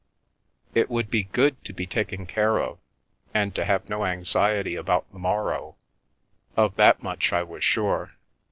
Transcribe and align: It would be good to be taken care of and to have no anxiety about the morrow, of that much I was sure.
It 0.73 0.89
would 0.89 1.11
be 1.11 1.25
good 1.25 1.63
to 1.63 1.73
be 1.73 1.85
taken 1.85 2.25
care 2.25 2.57
of 2.59 2.79
and 3.35 3.53
to 3.53 3.65
have 3.65 3.87
no 3.87 4.03
anxiety 4.03 4.73
about 4.73 5.05
the 5.13 5.19
morrow, 5.19 5.75
of 6.57 6.75
that 6.77 7.03
much 7.03 7.31
I 7.31 7.43
was 7.43 7.63
sure. 7.63 8.15